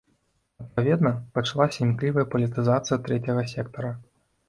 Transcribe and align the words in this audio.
Адпаведна, 0.63 1.11
пачалася 1.35 1.79
імклівая 1.89 2.27
палітызацыя 2.35 3.01
трэцяга 3.09 3.49
сектара. 3.57 3.97